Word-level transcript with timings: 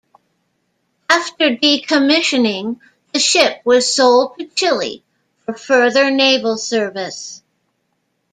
After 1.11 1.51
decommissioning, 1.55 2.79
the 3.13 3.19
ship 3.19 3.61
was 3.63 3.93
sold 3.93 4.35
to 4.39 4.45
Chile 4.47 5.03
for 5.45 5.53
further 5.53 6.09
naval 6.09 6.57
service. 6.57 7.43